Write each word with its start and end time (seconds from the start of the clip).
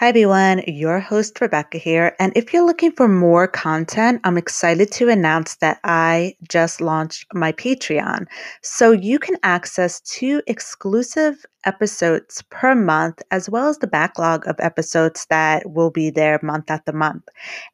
Hi 0.00 0.10
everyone, 0.10 0.62
your 0.68 1.00
host 1.00 1.40
Rebecca 1.40 1.76
here. 1.76 2.14
And 2.20 2.32
if 2.36 2.52
you're 2.52 2.64
looking 2.64 2.92
for 2.92 3.08
more 3.08 3.48
content, 3.48 4.20
I'm 4.22 4.38
excited 4.38 4.92
to 4.92 5.08
announce 5.08 5.56
that 5.56 5.80
I 5.82 6.36
just 6.48 6.80
launched 6.80 7.26
my 7.34 7.50
Patreon. 7.50 8.26
So 8.62 8.92
you 8.92 9.18
can 9.18 9.34
access 9.42 10.00
two 10.02 10.40
exclusive 10.46 11.44
episodes 11.64 12.44
per 12.48 12.76
month, 12.76 13.22
as 13.32 13.50
well 13.50 13.66
as 13.66 13.78
the 13.78 13.88
backlog 13.88 14.46
of 14.46 14.54
episodes 14.60 15.26
that 15.30 15.68
will 15.68 15.90
be 15.90 16.10
there 16.10 16.38
month 16.44 16.70
after 16.70 16.92
month. 16.92 17.24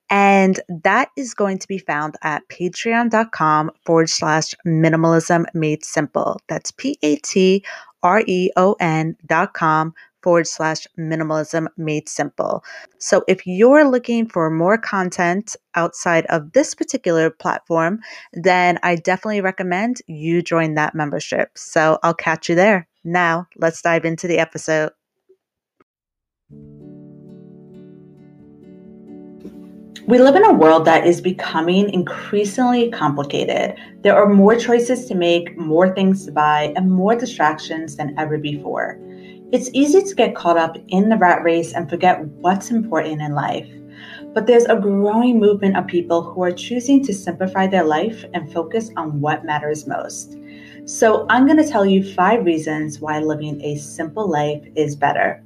And 0.09 0.61
that 0.83 1.11
is 1.19 1.35
going 1.35 1.59
to 1.59 1.69
be 1.69 1.77
found 1.77 2.15
at 2.23 2.49
patreon.com 2.49 3.71
forward 3.85 4.09
slash 4.09 4.55
minimalism 4.67 5.45
made 5.53 5.85
simple. 5.85 6.41
That's 6.49 6.71
P 6.71 6.99
A 7.03 7.17
T 7.17 7.63
R 8.03 8.23
E 8.27 8.51
O 8.57 8.77
N 8.81 9.15
dot 9.27 9.53
com 9.53 9.93
forward 10.25 10.49
slash 10.49 10.89
minimalism 10.99 11.69
made 11.77 12.09
simple. 12.09 12.65
So 12.99 13.23
if 13.29 13.47
you're 13.47 13.89
looking 13.89 14.27
for 14.27 14.51
more 14.51 14.79
content 14.79 15.55
outside 15.75 16.25
of 16.27 16.53
this 16.53 16.75
particular 16.75 17.31
platform, 17.31 18.01
then 18.33 18.79
I 18.83 18.97
definitely 18.97 19.43
recommend 19.43 20.01
you 20.07 20.43
join 20.43 20.75
that 20.75 20.95
membership. 20.95 21.51
So 21.57 21.99
I'll 22.03 22.15
catch 22.15 22.49
you 22.49 22.55
there. 22.55 22.89
Now, 23.05 23.47
let's 23.59 23.83
dive 23.83 24.07
into 24.07 24.27
the 24.27 24.39
episode. 24.39 24.93
We 30.07 30.19
live 30.19 30.37
in 30.37 30.45
a 30.45 30.53
world 30.53 30.85
that 30.85 31.07
is 31.07 31.23
becoming 31.23 31.89
increasingly 31.89 32.91
complicated. 32.91 33.75
There 34.03 34.15
are 34.15 34.29
more 34.29 34.55
choices 34.55 35.07
to 35.07 35.15
make, 35.15 35.57
more 35.57 35.95
things 35.95 36.27
to 36.27 36.33
buy, 36.33 36.75
and 36.77 36.91
more 36.91 37.15
distractions 37.17 37.97
than 37.97 38.15
ever 38.19 38.37
before. 38.37 38.99
It's 39.55 39.71
easy 39.73 40.03
to 40.03 40.15
get 40.17 40.35
caught 40.35 40.57
up 40.57 40.77
in 40.89 41.09
the 41.09 41.17
rat 41.17 41.45
race 41.45 41.75
and 41.75 41.89
forget 41.89 42.25
what's 42.43 42.73
important 42.73 43.23
in 43.23 43.37
life. 43.37 43.69
But 44.33 44.49
there's 44.49 44.65
a 44.65 44.75
growing 44.75 45.39
movement 45.39 45.77
of 45.77 45.87
people 45.87 46.23
who 46.23 46.43
are 46.43 46.51
choosing 46.51 47.05
to 47.05 47.15
simplify 47.15 47.69
their 47.69 47.85
life 47.85 48.25
and 48.35 48.53
focus 48.53 48.91
on 48.97 49.21
what 49.21 49.45
matters 49.45 49.87
most. 49.87 50.37
So, 50.87 51.25
I'm 51.31 51.47
going 51.47 51.63
to 51.63 51.71
tell 51.71 51.87
you 51.87 52.03
five 52.15 52.45
reasons 52.45 52.99
why 52.99 53.21
living 53.21 53.63
a 53.63 53.77
simple 53.77 54.29
life 54.29 54.67
is 54.75 54.97
better. 54.97 55.41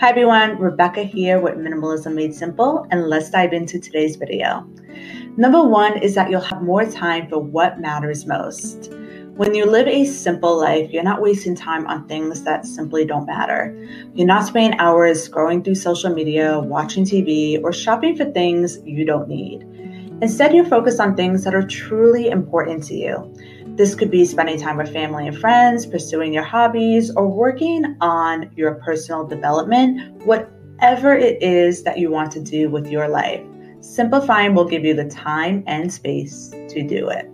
Hi 0.00 0.08
everyone, 0.08 0.56
Rebecca 0.56 1.02
here 1.02 1.38
with 1.38 1.56
Minimalism 1.56 2.14
Made 2.14 2.34
Simple, 2.34 2.86
and 2.90 3.10
let's 3.10 3.28
dive 3.28 3.52
into 3.52 3.78
today's 3.78 4.16
video. 4.16 4.66
Number 5.40 5.64
one 5.64 5.96
is 5.96 6.14
that 6.16 6.28
you'll 6.28 6.42
have 6.42 6.60
more 6.60 6.84
time 6.84 7.26
for 7.26 7.38
what 7.38 7.80
matters 7.80 8.26
most. 8.26 8.92
When 9.36 9.54
you 9.54 9.64
live 9.64 9.88
a 9.88 10.04
simple 10.04 10.60
life, 10.60 10.90
you're 10.90 11.02
not 11.02 11.22
wasting 11.22 11.56
time 11.56 11.86
on 11.86 12.06
things 12.06 12.42
that 12.42 12.66
simply 12.66 13.06
don't 13.06 13.24
matter. 13.24 13.74
You're 14.12 14.26
not 14.26 14.44
spending 14.44 14.78
hours 14.78 15.26
scrolling 15.26 15.64
through 15.64 15.76
social 15.76 16.12
media, 16.12 16.60
watching 16.60 17.06
TV, 17.06 17.58
or 17.62 17.72
shopping 17.72 18.18
for 18.18 18.26
things 18.26 18.80
you 18.84 19.06
don't 19.06 19.28
need. 19.28 19.62
Instead, 20.20 20.54
you're 20.54 20.66
focused 20.66 21.00
on 21.00 21.16
things 21.16 21.42
that 21.44 21.54
are 21.54 21.66
truly 21.66 22.28
important 22.28 22.84
to 22.88 22.94
you. 22.94 23.34
This 23.76 23.94
could 23.94 24.10
be 24.10 24.26
spending 24.26 24.60
time 24.60 24.76
with 24.76 24.92
family 24.92 25.26
and 25.26 25.38
friends, 25.38 25.86
pursuing 25.86 26.34
your 26.34 26.44
hobbies, 26.44 27.10
or 27.16 27.26
working 27.26 27.96
on 28.02 28.50
your 28.56 28.74
personal 28.74 29.26
development, 29.26 30.22
whatever 30.26 31.14
it 31.14 31.42
is 31.42 31.82
that 31.84 31.96
you 31.96 32.10
want 32.10 32.30
to 32.32 32.42
do 32.42 32.68
with 32.68 32.88
your 32.88 33.08
life. 33.08 33.42
Simplifying 33.80 34.54
will 34.54 34.66
give 34.66 34.84
you 34.84 34.94
the 34.94 35.06
time 35.06 35.64
and 35.66 35.92
space 35.92 36.50
to 36.68 36.82
do 36.86 37.08
it. 37.08 37.30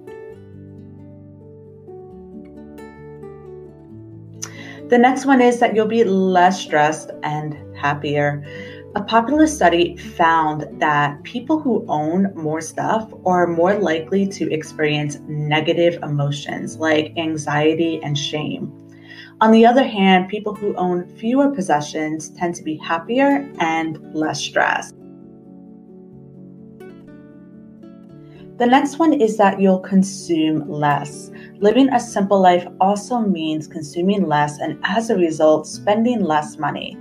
The 4.88 4.98
next 4.98 5.27
one 5.27 5.41
is 5.41 5.58
that 5.58 5.75
you'll 5.75 5.88
be 5.88 6.05
less 6.05 6.61
stressed 6.61 7.11
and 7.25 7.56
happier. 7.77 8.47
A 8.94 9.03
popular 9.03 9.47
study 9.48 9.97
found 9.97 10.80
that 10.80 11.22
people 11.25 11.58
who 11.58 11.84
own 11.88 12.33
more 12.34 12.60
stuff 12.60 13.12
are 13.27 13.47
more 13.47 13.75
likely 13.75 14.26
to 14.28 14.50
experience 14.53 15.19
negative 15.26 16.03
emotions 16.03 16.78
like 16.78 17.12
anxiety 17.19 18.00
and 18.03 18.16
shame. 18.16 18.72
On 19.42 19.50
the 19.50 19.66
other 19.66 19.84
hand, 19.84 20.31
people 20.31 20.54
who 20.54 20.75
own 20.76 21.06
fewer 21.19 21.50
possessions 21.50 22.31
tend 22.31 22.54
to 22.54 22.62
be 22.62 22.76
happier 22.76 23.47
and 23.59 23.98
less 24.15 24.41
stressed. 24.41 24.96
The 28.59 28.67
next 28.67 28.99
one 28.99 29.12
is 29.12 29.37
that 29.37 29.61
you'll 29.61 29.81
consume 29.81 30.67
less. 30.67 31.31
Living 31.59 31.91
a 31.91 32.00
simple 32.00 32.41
life 32.41 32.67
also 32.81 33.19
means 33.19 33.67
consuming 33.67 34.27
less 34.27 34.59
and 34.61 34.78
as 34.83 35.11
a 35.11 35.17
result, 35.17 35.67
spending 35.67 36.22
less 36.22 36.56
money. 36.56 36.97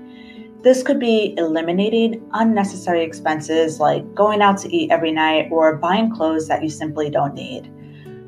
This 0.63 0.83
could 0.83 0.99
be 0.99 1.33
eliminating 1.37 2.27
unnecessary 2.33 3.05
expenses 3.05 3.79
like 3.79 4.13
going 4.13 4.41
out 4.41 4.57
to 4.59 4.75
eat 4.75 4.91
every 4.91 5.13
night 5.13 5.47
or 5.49 5.77
buying 5.77 6.13
clothes 6.13 6.49
that 6.49 6.61
you 6.61 6.69
simply 6.69 7.09
don't 7.09 7.35
need. 7.35 7.71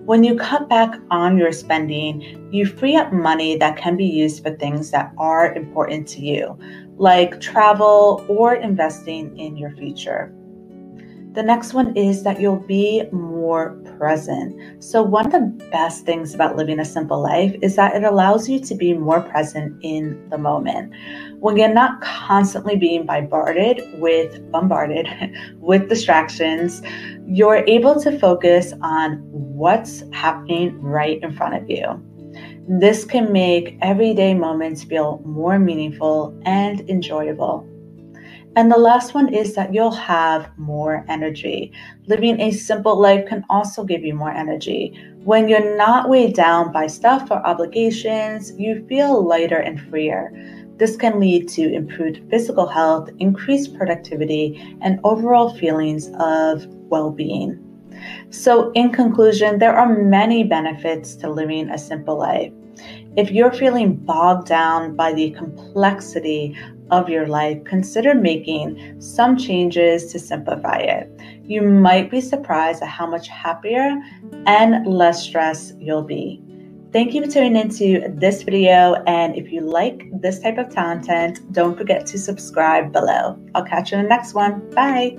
When 0.06 0.24
you 0.24 0.38
cut 0.38 0.70
back 0.70 0.98
on 1.12 1.38
your 1.38 1.52
spending, 1.52 2.48
you 2.54 2.66
free 2.66 2.96
up 2.96 3.12
money 3.12 3.58
that 3.58 3.76
can 3.76 3.98
be 3.98 4.06
used 4.06 4.42
for 4.42 4.56
things 4.56 4.92
that 4.92 5.12
are 5.18 5.54
important 5.54 6.08
to 6.10 6.22
you, 6.22 6.58
like 6.96 7.42
travel 7.42 8.26
or 8.30 8.56
investing 8.56 9.38
in 9.38 9.58
your 9.58 9.72
future. 9.72 10.34
The 11.38 11.44
next 11.44 11.76
one 11.76 11.96
is 11.96 12.24
that 12.24 12.42
you'll 12.42 12.66
be 12.66 13.04
more 13.12 13.80
present. 14.00 14.84
So, 14.84 15.04
one 15.04 15.28
of 15.28 15.32
the 15.32 15.66
best 15.70 16.04
things 16.04 16.34
about 16.34 16.56
living 16.56 16.80
a 16.80 16.84
simple 16.84 17.22
life 17.22 17.56
is 17.62 17.76
that 17.76 17.96
it 17.96 18.04
allows 18.04 18.50
you 18.50 18.60
to 18.60 18.74
be 18.74 18.94
more 18.96 19.22
present 19.22 19.78
in 19.84 20.28
the 20.32 20.40
moment. 20.40 20.96
When 21.40 21.56
you're 21.56 21.72
not 21.72 22.02
constantly 22.02 22.76
being 22.76 23.06
bombarded 23.06 23.84
with 24.00 24.52
bombarded 24.52 25.08
with 25.60 25.90
distractions, 25.90 26.82
you're 27.28 27.64
able 27.68 28.02
to 28.02 28.18
focus 28.18 28.74
on 28.82 29.20
what's 29.30 30.02
happening 30.14 30.82
right 30.82 31.22
in 31.22 31.36
front 31.36 31.54
of 31.54 31.70
you. 31.70 31.86
This 32.68 33.06
can 33.06 33.32
make 33.32 33.78
everyday 33.84 34.34
moments 34.34 34.84
feel 34.84 35.22
more 35.24 35.60
meaningful 35.60 36.36
and 36.46 36.82
enjoyable. 36.90 37.64
And 38.58 38.72
the 38.72 38.78
last 38.80 39.14
one 39.14 39.32
is 39.32 39.54
that 39.54 39.72
you'll 39.72 39.92
have 39.92 40.50
more 40.58 41.06
energy. 41.08 41.72
Living 42.08 42.42
a 42.42 42.50
simple 42.50 43.00
life 43.00 43.28
can 43.28 43.46
also 43.52 43.84
give 43.84 44.04
you 44.04 44.16
more 44.16 44.32
energy. 44.32 45.00
When 45.24 45.48
you're 45.48 45.78
not 45.78 46.10
weighed 46.10 46.34
down 46.34 46.72
by 46.72 46.88
stuff 46.88 47.30
or 47.30 47.46
obligations, 47.46 48.54
you 48.58 48.84
feel 48.90 49.24
lighter 49.24 49.60
and 49.60 49.80
freer. 49.80 50.34
This 50.78 50.96
can 50.98 51.20
lead 51.20 51.48
to 51.50 51.72
improved 51.72 52.28
physical 52.32 52.66
health, 52.66 53.12
increased 53.20 53.78
productivity, 53.78 54.76
and 54.82 55.00
overall 55.04 55.54
feelings 55.56 56.10
of 56.20 56.66
well 56.90 57.12
being. 57.12 57.64
So, 58.32 58.72
in 58.72 58.92
conclusion, 58.92 59.60
there 59.60 59.78
are 59.78 59.96
many 59.96 60.44
benefits 60.44 61.16
to 61.18 61.30
living 61.30 61.70
a 61.70 61.78
simple 61.78 62.18
life. 62.18 62.52
If 63.18 63.32
you're 63.32 63.52
feeling 63.52 63.96
bogged 63.96 64.48
down 64.48 64.96
by 64.96 65.12
the 65.12 65.32
complexity 65.32 66.56
of 66.92 67.10
your 67.10 67.26
life, 67.26 67.64
consider 67.64 68.14
making 68.14 69.02
some 69.02 69.36
changes 69.36 70.12
to 70.12 70.20
simplify 70.20 70.78
it. 70.78 71.10
You 71.44 71.64
might 71.64 72.12
be 72.12 72.22
surprised 72.22 72.84
at 72.84 72.90
how 72.90 73.08
much 73.08 73.28
happier 73.28 74.00
and 74.46 74.86
less 74.86 75.24
stressed 75.24 75.80
you'll 75.80 76.04
be. 76.04 76.44
Thank 76.94 77.16
you 77.16 77.26
for 77.26 77.32
tuning 77.32 77.56
into 77.56 78.08
this 78.08 78.44
video. 78.44 78.94
And 79.08 79.36
if 79.36 79.52
you 79.52 79.62
like 79.62 80.10
this 80.22 80.40
type 80.40 80.60
of 80.60 80.70
content, 80.70 81.52
don't 81.52 81.76
forget 81.76 82.06
to 82.08 82.20
subscribe 82.20 82.94
below. 82.94 83.38
I'll 83.56 83.66
catch 83.66 83.92
you 83.92 83.98
in 83.98 84.04
the 84.04 84.10
next 84.10 84.36
one. 84.36 84.70
Bye. 84.70 85.18